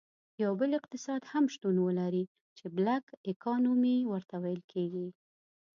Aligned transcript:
یو 0.43 0.51
بل 0.59 0.71
اقتصاد 0.79 1.21
هم 1.31 1.43
شتون 1.53 1.75
ولري 1.85 2.23
چې 2.57 2.65
Black 2.77 3.05
Economy 3.33 3.97
ورته 4.11 4.35
ویل 4.43 4.61
کیږي. 4.71 5.07